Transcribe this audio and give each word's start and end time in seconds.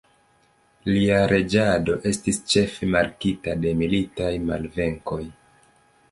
Lia 0.91 1.17
reĝado 1.31 1.97
estis 2.11 2.39
ĉefe 2.53 2.89
markita 2.95 3.53
de 3.65 3.73
militaj 3.83 4.31
malvenkoj. 4.47 5.21